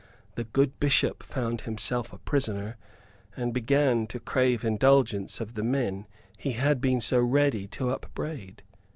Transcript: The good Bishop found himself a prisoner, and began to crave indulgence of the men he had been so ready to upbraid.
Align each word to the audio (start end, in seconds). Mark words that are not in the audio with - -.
The 0.33 0.45
good 0.45 0.79
Bishop 0.79 1.21
found 1.21 1.61
himself 1.61 2.11
a 2.11 2.17
prisoner, 2.17 2.75
and 3.37 3.53
began 3.53 4.07
to 4.07 4.19
crave 4.19 4.65
indulgence 4.65 5.39
of 5.39 5.53
the 5.53 5.61
men 5.63 6.07
he 6.39 6.53
had 6.53 6.81
been 6.81 7.01
so 7.01 7.19
ready 7.19 7.67
to 7.67 7.91
upbraid. 7.91 8.63